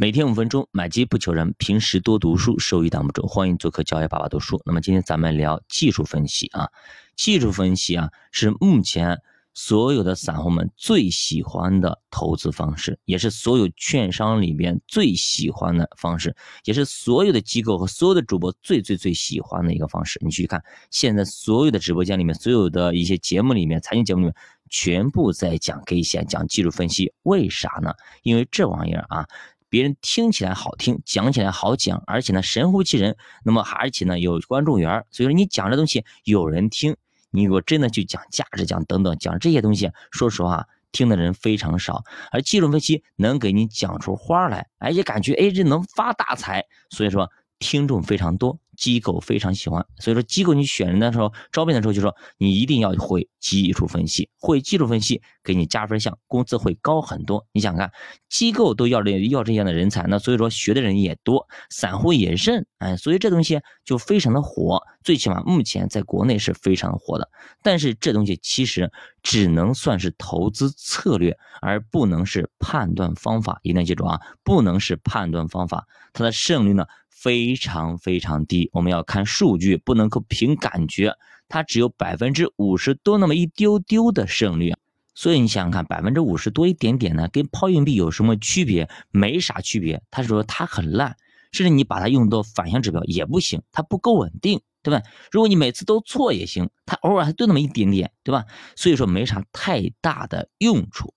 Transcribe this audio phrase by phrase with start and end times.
[0.00, 3.26] 每天五分钟，买基不求人，平时多读书，收益挡不住。
[3.26, 4.62] 欢迎做客教育爸爸读书。
[4.64, 6.70] 那么今天咱们聊技术分析啊，
[7.16, 9.20] 技术分析啊是目前
[9.52, 20.18] 所有的散户们最喜欢的投资方式，也是所有券商里边最喜欢的方式，也是所有的机构和所有的主播最最最喜欢的一个方式。
[20.24, 24.34] 你去看，现在所有的直播间里面，所有的一些节目里面，财经节目里面，
[24.70, 27.12] 全部在讲 K 线，讲技术分析。
[27.24, 27.92] 为啥呢？
[28.22, 29.28] 因为这玩意儿啊。
[29.70, 36.96] 别人听起来好听，讲起来好讲，而且呢神乎其人，那么而且呢有观众缘，所以说你讲这东西有人听，
[37.30, 42.02] 你如果真的去讲价值讲等等讲这些东西，说实话听的人非常少，
[42.32, 48.58] 而技术分析能给你讲出花来，而且感觉哎这能发大财，所以说听众非常多。
[48.76, 57.46] 机构非常喜欢，所以说机构你选人的时候，招聘的时候就说你一定要会基础分析，会基础分析给你加分项，工资会高很多。
[57.52, 57.92] 你想看，
[58.30, 67.28] 机构都要这要这样的人才，那所以说学的人也多，散户也认，哎，所以这东西就非常的火，最起码目前在国内是非常火的。
[67.62, 68.90] 但是这东西其实
[69.22, 73.60] 只能算是投资策略，而不能是判断方法。
[73.62, 76.86] 一定要记住啊，不能是判断方法，它的胜率呢？
[77.20, 81.14] 非常非常低，我们要看数据，不能够凭感觉，
[81.48, 84.74] 它只有百分之五十多那么一丢丢的胜率，
[85.14, 88.88] 所以你想想看，百分之五十多一点点呢，跟抛硬币有什么区别？
[89.10, 90.02] 没啥区别。
[90.10, 91.14] 他说它很烂，
[91.52, 95.02] 甚至你把它用作反向指标也不行，它不够稳定，对吧？
[95.30, 98.46] 如果你每次都错也行，它偶尔还对那么一点点，对吧？
[98.76, 101.12] 所以说没啥太大的用处。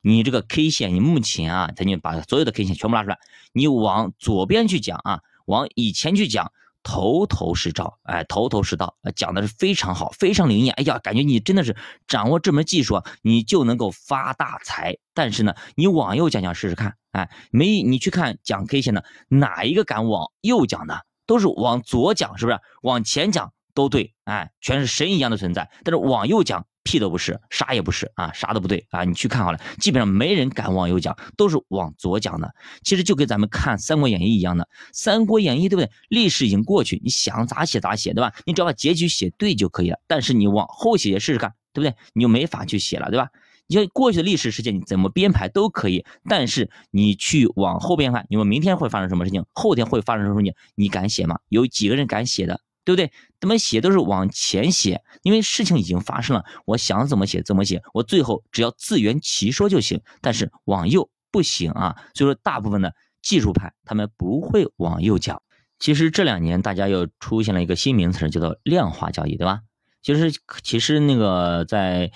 [0.00, 3.18] 你这个 K 线，你目前啊，咱就把所有的 K 线全部拉出来，
[3.52, 5.20] 你往左边去讲啊。
[5.46, 10.74] 往以前去讲，头头是道，哎，头头是道，讲的是非常好，非常灵验。
[10.74, 11.76] 哎呀，感觉你真的是
[12.06, 14.96] 掌握这门技术，你就能够发大财。
[15.14, 21.06] 但是呢，你往右讲讲试试看，哎，没你去看讲 K 线的，哪一个敢往右讲的？
[21.26, 22.58] 都是往左讲，是不是？
[22.82, 25.70] 往前讲都对，哎，全是神一样的存在。
[25.84, 26.66] 但是往右讲。
[26.92, 29.02] 屁都不是，啥也不是啊，啥都不对啊！
[29.04, 32.54] 你去看好了，基本上没人敢往右讲，都是往左讲的。
[32.84, 35.90] 其实就跟咱们看《三国演义》一样的，《三国演义》对不对？
[36.10, 38.34] 历史已经过去，你想咋写咋写，对吧？
[38.44, 39.98] 你只要把结局写对就可以了。
[40.06, 41.96] 但是你往后写试试看，对不对？
[42.12, 43.30] 你就没法去写了，对吧？
[43.68, 46.04] 你像过去的历史事件，你怎么编排都可以。
[46.28, 51.38] 但是你去往后边看，你们明天会发生什么事情，后天会发生什么事情，你敢写吗？
[51.48, 52.60] 有几个人敢写的？
[52.84, 53.12] 对不对？
[53.40, 60.00] 他们写都是往前写，因为事情已经发生了，我想怎么写怎么写，我最后只要自圆其说就行。
[60.20, 65.42] 但是往右不行啊，所以说大部分的技术派他们不会往右讲。
[65.78, 69.60] 其实这两年大家又出现了一个新名词，叫做量化交易，对吧？
[70.02, 70.32] 其实
[70.62, 72.10] 其实那个在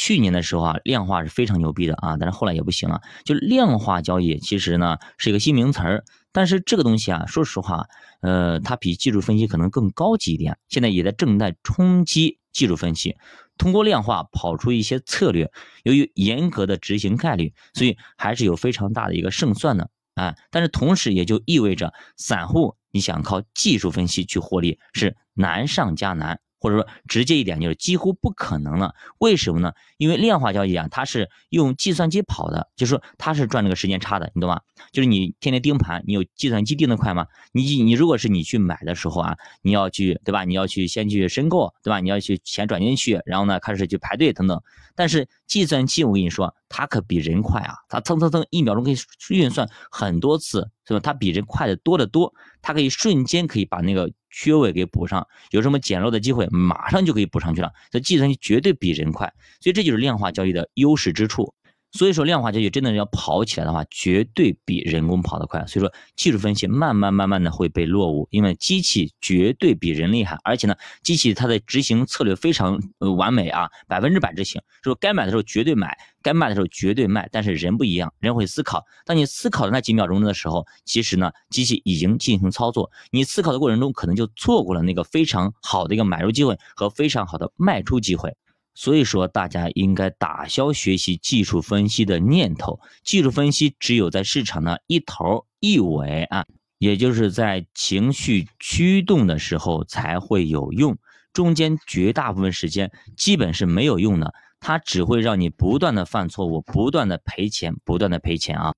[0.00, 3.02] 去年的时候啊，量化是非常牛逼的啊，但是后来也不行了。
[3.24, 6.04] 就量化交易其实呢是一个新名词儿。
[6.30, 7.88] 但是这个东西啊，说实话，
[8.20, 10.56] 呃，它比技术分析可能更高级一点。
[10.68, 13.16] 现在也在正在冲击技术分析，
[13.56, 15.50] 通过量化跑出一些策略。
[15.82, 20.36] 由于严格的执行概率，所以还是有非常大的一个胜算的啊。
[20.52, 26.38] 但是同时也就意味着，散户你想靠技术分析去获利是难上加难。
[26.60, 29.72] 或者说直接一点就是几乎不可能了，为什么呢？
[29.96, 34.60] 因为量化交易啊，它是用计算机跑的，就是说它是赚这个时间差的，你懂吗？
[34.92, 37.26] 就是你天天盯盘，你有计算机盯得快吗？
[37.52, 40.44] 你你如果是你去买的时候啊，你要去对吧？
[40.44, 42.00] 你要去先去申购对吧？
[42.00, 44.62] 你要去钱转进去，然后呢开始去排队等等。
[44.94, 48.96] 但是计算机我跟你说，它可比人快啊，它蹭蹭蹭一秒钟可以
[49.30, 51.00] 运算很多次，是吧？
[51.00, 54.10] 它比人快的多得多，它可以瞬间可以把那个。
[54.30, 57.72] 缺位给补上，有什么捡漏的机会，马上就可以补上去了。
[57.90, 59.26] 这计算机绝对比人快，
[59.58, 61.54] 所以这就是量化交易的优势之处。
[61.90, 65.64] 所以说量化交易真的要跑起来的话，绝对比人工跑得快。
[65.66, 72.78] 所以说技术分析慢慢慢慢的会被落伍，因为机器绝对比人厉害，而且呢，机器它的执行策略非常
[73.16, 77.26] 完美啊，百分之百执行，说该买的时候绝对买，该卖的时候绝对卖。
[77.32, 78.84] 但是人不一样，人会思考。
[79.06, 82.90] 当你思考的那几秒钟的时候，其实呢，机器已经进行操作。
[83.10, 88.36] 你思考的过程中，可能就错过了那个非常好的一个买入机会和非常好的卖出机会。
[88.78, 92.78] 所以说，大家应该打消学习技术分析的念头。
[93.02, 96.46] 技术分析只有在市场的一头一尾啊，
[96.78, 100.96] 也就是在情绪驱动的时候才会有用，
[101.32, 104.32] 中间绝大部分时间基本是没有用的。
[104.60, 108.74] 它只会让你不断的犯错误，不断的赔钱，不断的赔钱啊。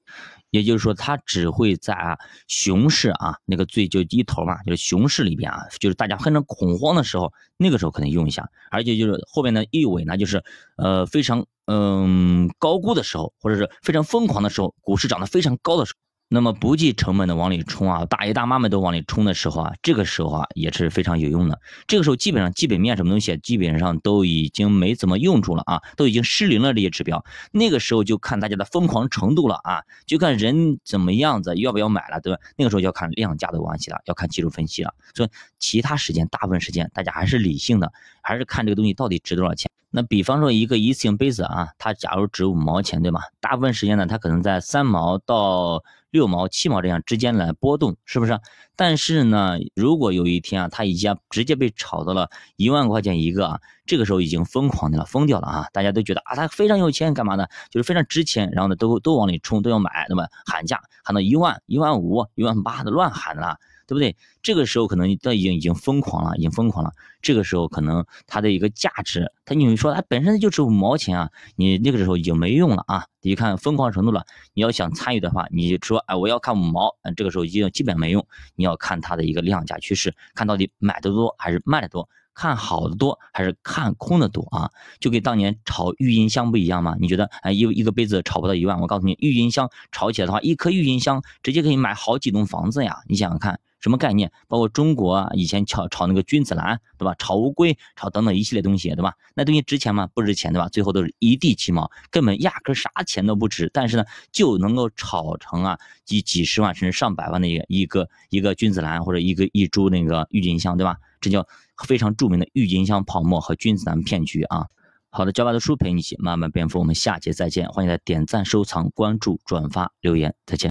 [0.50, 10.42] 也就是说，它只会在啊熊市啊那个最就低头嘛，就是熊市里边啊，就是大家非常恐慌的时候，那个时候可能用一下，而且就是后面的一尾呢，就是
[10.76, 15.98] 呃非常嗯高估的时候，或者是非常疯狂的时候，股市涨得非常高的时候。
[16.32, 21.60] 那么不计成本的往里冲啊，大爷大妈们都往里冲的时候啊，这个时候啊也是非常有用的。
[21.88, 27.24] 这个时候基本上基本面什么东西基本上都已经没怎么用处了啊，都已经失灵了这些指标。
[27.50, 32.38] 那个时候就看大家的疯狂程度了啊，就看人怎么样子，要不要买了，对吧？
[32.56, 34.94] 那个时候要看量价的关系了，要看技术分析了。
[35.16, 35.28] 所以
[35.58, 37.92] 其他时间大部分时间大家还是理性的，
[38.22, 39.69] 还是看这个东西到底值多少钱。
[39.90, 43.22] 那比方说一个一次性杯子啊，它假如值五毛钱，对吧？
[43.40, 48.38] 大部分时间呢，它可能在三毛到六毛、七毛这样之间来波动，是不是？
[48.76, 55.66] 但是呢，如果有一天啊，它已经直接被炒到了一万块钱一个啊，这个时候已经疯狂的了，疯掉了啊！
[55.72, 57.46] 大家都觉得啊，它非常有钱，干嘛呢？
[57.68, 63.56] 就是非常值钱，然后呢，都都往里冲，都要买，那么喊价喊到一万、一万五、一万八的乱喊了。
[63.90, 64.16] 对不对？
[64.40, 66.92] 这个时候可能都已经已经疯狂了，已经疯狂了。
[67.20, 73.06] 这个时候可能它的一个价值，它你说它本身就值五毛钱啊，你那个时候已经没用了啊。
[73.20, 78.24] 你看疯狂程度了，你要想参与的话，你说哎我要看五毛，这个时候已经基本没用。
[78.54, 84.70] 你要看它的一个量价趋势，看到底买的多还是卖的多，看好的多还是看空的多啊？
[85.00, 86.96] 就跟当年炒郁金香不一样吗？
[86.98, 93.02] 你觉得哎一一个杯子炒不到一万，我告诉你，郁金香炒起来的话，一颗郁金香直接可以买好几栋房子呀！
[93.06, 93.60] 你想想看。
[93.80, 94.30] 什么概念？
[94.46, 97.14] 包括中国啊，以前炒炒那个君子兰，对吧？
[97.18, 99.14] 炒乌龟，炒等等一系列东西，对吧？
[99.34, 100.06] 那东西值钱吗？
[100.14, 100.68] 不值钱，对吧？
[100.68, 103.70] 最后都是一地鸡毛，根本压根啥钱都不值。
[103.72, 110.96] 但是呢，就能够炒成啊几几十万甚至上百万的一个一个一个君子兰或者一个一株那个郁金香，对吧？
[111.20, 111.46] 这叫
[111.86, 114.66] 非常著名的郁金香泡沫和君子兰骗局啊！
[115.10, 120.68] 好的，教爸的书陪你一起慢慢变富，我们下节再见，欢迎大家点赞、收藏、关注、转发、留言，再见。